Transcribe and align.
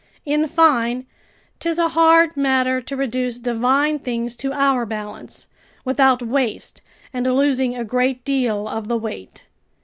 In 0.25 0.47
fine, 0.47 1.05
'tis 1.59 1.77
a 1.77 1.89
hard 1.89 2.35
matter 2.35 2.81
to 2.81 2.97
reduce 2.97 3.37
divine 3.37 3.99
things 3.99 4.35
to 4.37 4.51
our 4.51 4.83
balance, 4.83 5.45
without 5.85 6.23
waste 6.23 6.81
and 7.13 7.27
losing 7.27 7.75
a 7.75 7.83
great 7.85 8.25
deal 8.25 8.67
of 8.67 8.87
the 8.87 8.97
weight. 8.97 9.45